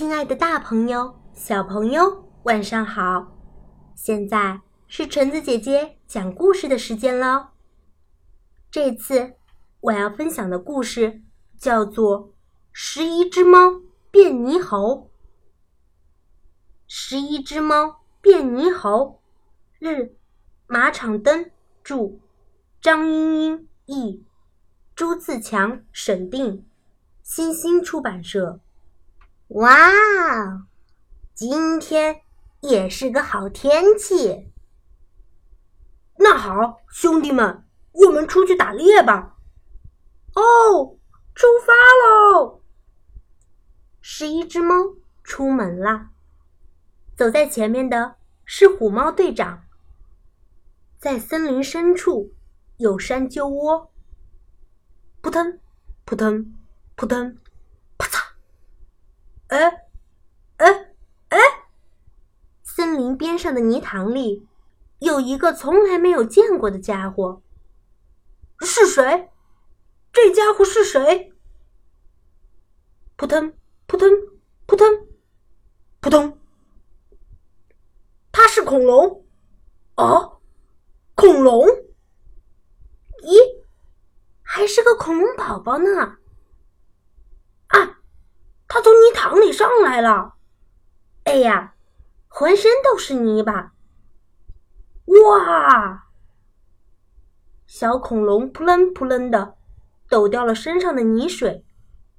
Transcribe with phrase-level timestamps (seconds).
[0.00, 3.36] 亲爱的，大朋友、小朋友，晚上好！
[3.94, 7.50] 现在是橙子姐姐讲故事的时间了。
[8.70, 9.34] 这次
[9.80, 11.20] 我要分享的故事
[11.58, 12.28] 叫做
[12.72, 13.58] 《十一只猫
[14.10, 14.94] 变猕猴》。
[16.88, 19.20] 十一只猫变猕猴，
[19.78, 20.16] 日，
[20.66, 21.50] 马场灯
[21.84, 22.18] 著，
[22.80, 24.24] 张英英译，
[24.94, 26.64] 朱自强审定，
[27.22, 28.60] 新星出版社。
[29.54, 29.68] 哇，
[31.34, 32.22] 今天
[32.60, 34.52] 也是个好天气。
[36.18, 39.36] 那好，兄弟们，我们出去打猎吧！
[40.36, 40.96] 哦，
[41.34, 41.72] 出发
[42.04, 42.62] 喽！
[44.00, 46.10] 十一只猫出门啦。
[47.16, 49.64] 走在前面的是虎猫队长。
[50.96, 52.32] 在森林深处
[52.76, 53.90] 有山鸠窝。
[55.20, 55.58] 扑腾，
[56.04, 56.54] 扑腾，
[56.94, 57.36] 扑腾，
[59.50, 59.88] 哎，
[60.58, 60.94] 哎，
[61.30, 61.38] 哎！
[62.62, 64.46] 森林边上的泥塘里
[65.00, 67.42] 有一个从来没有见过的家伙。
[68.60, 69.28] 是谁？
[70.12, 71.32] 这家伙是谁？
[73.16, 73.52] 扑腾，
[73.88, 74.08] 扑腾，
[74.66, 75.08] 扑腾，
[76.00, 76.38] 扑通。
[78.30, 79.24] 它是恐龙，
[79.96, 80.40] 哦，
[81.16, 81.66] 恐龙？
[83.24, 83.64] 咦，
[84.42, 86.18] 还是个恐龙宝宝呢！
[88.72, 90.34] 他，从泥塘里上来了！
[91.24, 91.74] 哎呀，
[92.28, 93.72] 浑身都是泥巴！
[95.06, 96.06] 哇！
[97.66, 99.56] 小恐龙扑棱扑棱的
[100.08, 101.66] 抖掉了身上的泥水，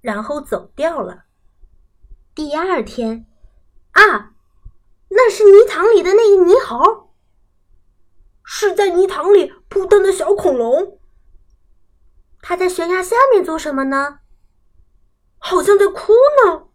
[0.00, 1.24] 然后走掉了。
[2.32, 3.26] 第二天，
[3.90, 4.30] 啊！
[5.08, 7.10] 那是泥塘里的那个泥猴，
[8.44, 11.00] 是在泥塘里扑腾的小恐龙。
[12.40, 14.20] 它在悬崖下面做什么呢？
[15.48, 16.12] 好像在哭
[16.44, 16.66] 呢。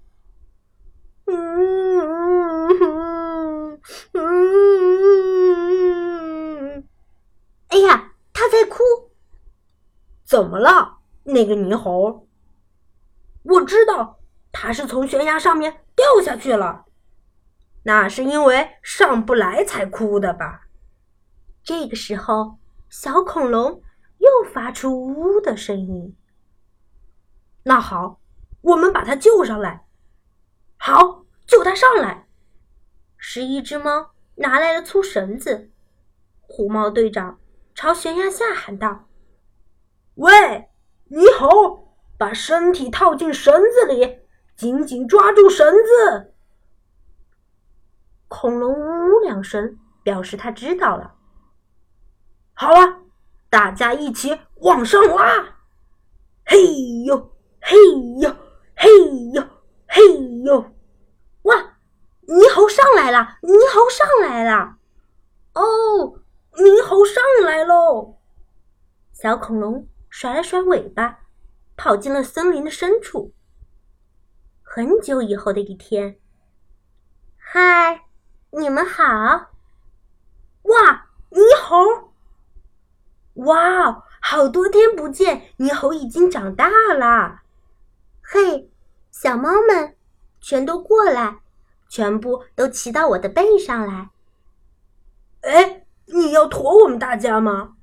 [1.25, 1.99] 嗯
[2.69, 3.81] 嗯
[4.13, 4.47] 嗯
[7.67, 8.77] 哎呀，他在哭！
[10.23, 12.25] 怎么了，那个泥猴？
[13.43, 14.19] 我知道，
[14.53, 16.85] 他是从悬崖上面掉下去了。
[17.83, 20.67] 那是因为上不来才哭的吧？
[21.61, 22.57] 这个时候，
[22.89, 23.83] 小恐龙
[24.19, 26.15] 又发出呜呜的声音。
[27.63, 28.20] 那好，
[28.61, 29.85] 我们把它救上来。
[30.77, 32.27] 好，救它上来。
[33.17, 35.71] 十一只猫拿来了粗绳子。
[36.41, 37.39] 虎猫队长
[37.73, 39.07] 朝悬崖下喊道
[40.15, 40.69] ：“喂，
[41.05, 41.47] 你好，
[42.17, 44.19] 把身体套进绳子里，
[44.55, 46.33] 紧紧抓住绳子。”
[48.27, 51.15] 恐龙呜呜两声，表示他知道了。
[52.53, 53.01] 好了，
[53.49, 55.57] 大家一起往上拉！
[56.45, 56.57] 嘿
[57.05, 57.77] 呦，嘿
[58.19, 58.35] 呦，
[58.81, 58.89] 嘿
[59.31, 59.43] 呦，
[59.87, 60.01] 嘿
[60.43, 60.59] 呦！
[61.43, 61.55] 哇，
[62.25, 63.37] 猕猴上来了！
[63.43, 64.77] 猕猴上来了！
[65.53, 66.19] 哦，
[66.53, 68.17] 猕猴上来喽！
[69.13, 71.19] 小恐龙甩了甩尾巴，
[71.77, 73.35] 跑进了森林的深处。
[74.63, 76.19] 很久以后的一天，
[77.37, 78.05] 嗨！
[78.49, 79.51] 你们好！
[80.63, 82.15] 哇，猕猴！
[83.45, 87.41] 哇，好多天不见，猕猴已经长大了。
[88.23, 88.70] 嘿，
[89.11, 89.95] 小猫们，
[90.39, 91.41] 全都过来，
[91.89, 94.09] 全部都骑到我的背上来。
[95.41, 97.75] 哎，你要驮我们大家吗？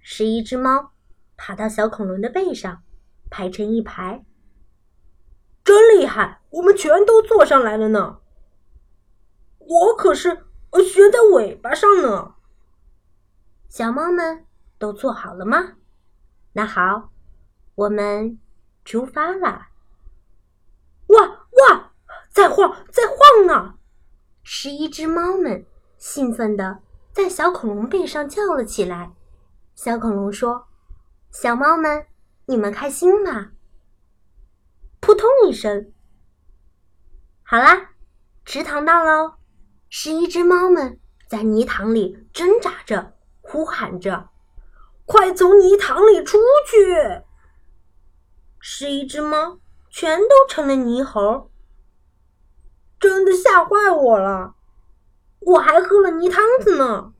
[0.00, 0.92] 十一只猫
[1.36, 2.82] 爬到小恐龙的背上，
[3.30, 4.24] 排成一排。
[5.62, 8.18] 真厉害，我们全都坐上来了呢。
[9.58, 12.34] 我可是悬在尾巴上呢。
[13.68, 14.44] 小猫们
[14.78, 15.76] 都做好了吗？
[16.52, 17.12] 那好，
[17.76, 18.40] 我们
[18.84, 19.69] 出发啦！
[22.40, 23.74] 在晃，在晃呢！
[24.42, 25.66] 十一只猫们
[25.98, 26.78] 兴奋地
[27.12, 29.12] 在小恐龙背上叫了起来。
[29.74, 30.66] 小恐龙说
[31.30, 32.06] ：“小猫们，
[32.46, 33.50] 你们开心吗？”
[35.00, 35.92] 扑通一声，
[37.42, 37.90] 好啦，
[38.46, 39.34] 池塘到喽！
[39.90, 40.98] 十一只猫们
[41.28, 44.30] 在泥塘里挣扎着，呼喊着
[45.04, 47.22] ：“快从泥塘里出去！”
[48.58, 49.58] 十一只猫
[49.90, 51.50] 全都成了泥猴，
[53.00, 54.54] 真的吓坏我了！
[55.40, 57.14] 我还喝了泥汤子呢。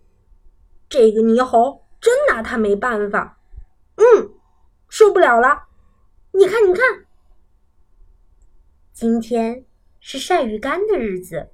[0.90, 3.40] 这个泥猴真拿他没办法。
[3.96, 4.30] 嗯，
[4.88, 5.68] 受不了了！
[6.32, 7.06] 你看，你看，
[8.92, 9.64] 今天
[10.00, 11.50] 是晒鱼干的日子。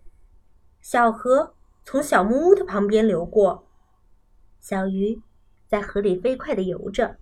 [0.81, 3.69] 小河从小木屋的旁边流过，
[4.61, 5.23] 小鱼
[5.69, 7.17] 在河里飞快地游着。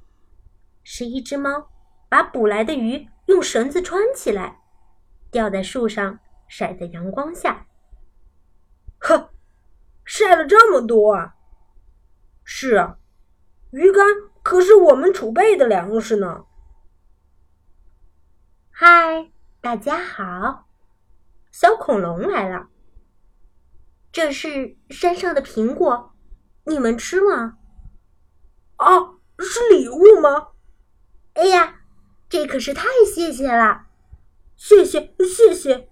[0.82, 1.68] 是一只猫
[2.08, 4.60] 把捕来的鱼用绳子穿起来，
[5.30, 6.18] 吊在树上，
[6.48, 7.66] 晒在阳光下。
[8.98, 9.30] 呵，
[10.04, 11.34] 晒了这么多啊！
[12.42, 12.98] 是啊，
[13.70, 14.06] 鱼干
[14.42, 16.44] 可是我们储备的粮食呢。
[18.70, 19.30] 嗨，
[19.60, 20.66] 大家好，
[21.50, 22.68] 小恐龙来了。
[24.12, 26.14] 这是山上的苹果，
[26.64, 27.58] 你们吃吗？
[28.76, 29.00] 啊，
[29.38, 30.48] 是礼物吗？
[31.34, 31.80] 哎呀，
[32.28, 33.86] 这可是太谢谢了！
[34.56, 35.90] 谢谢谢谢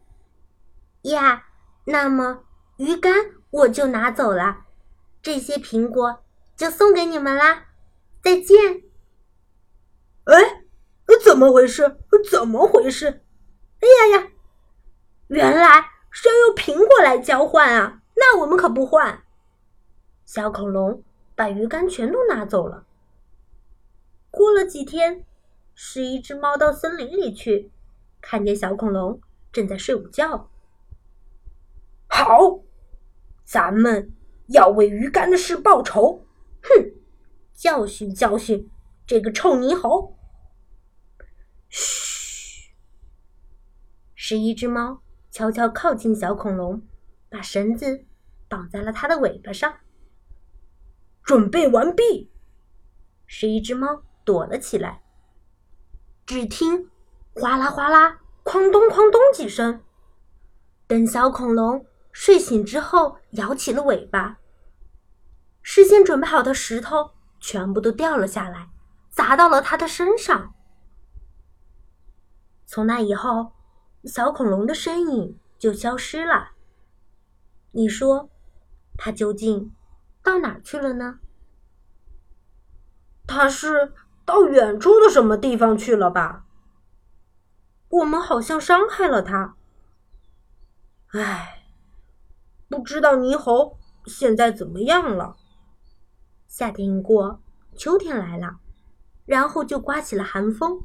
[1.03, 1.47] 呀。
[1.85, 2.45] 那么
[2.77, 3.13] 鱼竿
[3.51, 4.67] 我就拿走了，
[5.21, 6.23] 这些苹果
[6.57, 7.65] 就送给你们啦。
[8.23, 8.85] 再见。
[10.25, 10.63] 哎，
[11.25, 11.99] 怎么回事？
[12.31, 13.25] 怎么回事？
[13.81, 14.29] 哎呀呀，
[15.27, 18.01] 原来是要用苹果来交换啊！
[18.15, 19.25] 那我们可不换。
[20.25, 21.03] 小恐龙
[21.35, 22.87] 把鱼竿全都拿走了。
[24.31, 25.27] 过了几天，
[25.75, 27.73] 是一只猫到森林里去，
[28.21, 29.21] 看见小恐龙
[29.51, 30.49] 正在睡午觉。
[32.15, 32.61] 好，
[33.43, 34.13] 咱们
[34.49, 36.27] 要为鱼干的事报仇！
[36.63, 36.93] 哼，
[37.55, 38.71] 教训教训
[39.07, 40.15] 这个臭泥猴！
[41.71, 42.75] 嘘，
[44.15, 46.83] 是一只猫悄悄靠近小恐龙，
[47.31, 48.05] 把绳子
[48.47, 49.79] 绑在了它的尾巴上。
[51.25, 52.31] 准备完毕，
[53.25, 55.03] 是一只猫躲了起来。
[56.27, 56.91] 只听
[57.35, 59.83] 哗啦哗啦、哐咚哐咚几声，
[60.87, 64.39] 等小恐龙睡醒之后，摇起了尾巴。
[65.63, 68.71] 事先准备好的石头全部都掉了下来，
[69.11, 70.55] 砸到了他的身上。
[72.67, 73.53] 从那以后，
[74.05, 76.53] 小恐龙的身影就消失了。
[77.73, 78.31] 你说，
[78.97, 79.75] 它究竟
[80.23, 81.21] 到哪去了呢？
[83.27, 83.93] 它是
[84.25, 86.45] 到远处的什么地方去了吧？
[87.89, 89.57] 我们好像伤害了它。
[91.13, 91.62] 唉，
[92.73, 93.77] 不知道猕猴
[94.07, 95.37] 现在怎么样了。
[96.49, 97.43] 夏天一过，
[97.77, 98.61] 秋天来了，
[99.27, 100.81] 然后就刮起了寒风。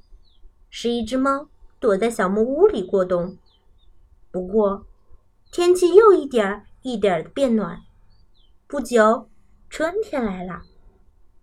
[0.70, 1.48] 是一只猫。
[1.80, 3.38] 躲在小木屋里过冬。
[4.32, 4.88] 不过，
[5.52, 7.84] 天气又一点儿一点儿的变暖。
[8.66, 9.30] 不久，
[9.70, 10.64] 春天来了，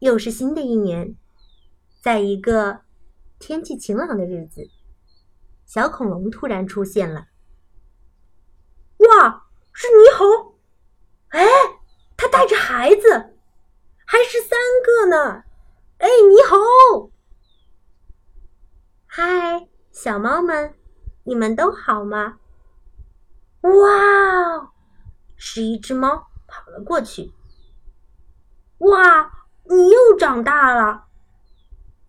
[0.00, 1.14] 又是新的一年。
[2.02, 2.80] 在一个
[3.38, 4.68] 天气晴朗的日子，
[5.64, 7.28] 小恐龙突然出现了。
[8.98, 10.58] 哇，是猕猴！
[11.28, 11.46] 哎，
[12.16, 13.34] 它带着孩子，
[14.04, 15.44] 还是三个呢！
[15.96, 17.08] 哎，你好，
[19.06, 19.66] 嗨！
[19.90, 20.74] 小猫们，
[21.22, 22.38] 你们都好吗？
[23.62, 24.70] 哇！
[25.34, 27.32] 是一只猫跑了过去。
[28.80, 29.32] 哇！
[29.62, 31.06] 你又长大了。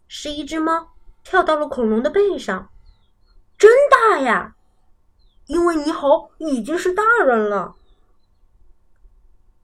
[0.09, 0.89] 是一只猫
[1.23, 2.69] 跳到了恐龙的背上，
[3.57, 4.57] 真大呀！
[5.45, 7.77] 因为猕猴已经是大人了。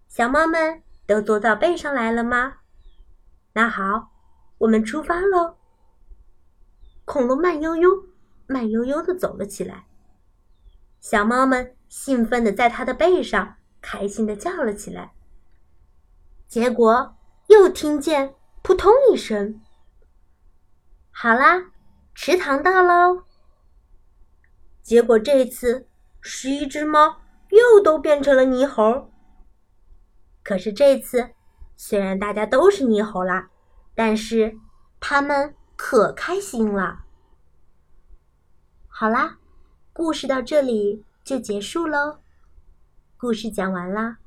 [0.07, 2.57] 小猫们都坐到背上来了吗？
[3.53, 4.11] 那好，
[4.59, 5.57] 我们出发喽。
[7.05, 8.11] 恐龙慢悠悠。
[8.47, 9.85] 慢悠悠的走了起来，
[10.99, 15.13] 小猫们兴奋的在它的背上开心的叫了起来。
[16.49, 17.15] 结果
[17.47, 19.61] 又听见扑通一声，
[21.11, 21.71] 好啦，
[22.13, 23.23] 池塘到喽。
[24.81, 25.87] 结果这次
[26.19, 27.21] 十一只猫
[27.51, 29.10] 又都变成了泥猴。
[30.43, 31.31] 可是这次
[31.75, 33.49] 虽然大家都是猕猴啦，
[33.95, 34.57] 但是
[34.99, 37.03] 他们可开心了。
[38.87, 39.37] 好啦，
[39.93, 42.19] 故事到这里就结束喽。
[43.17, 44.17] 故事讲完啦，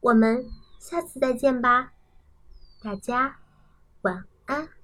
[0.00, 0.44] 我们
[0.78, 1.92] 下次再见吧，
[2.82, 3.36] 大家
[4.02, 4.77] 晚安。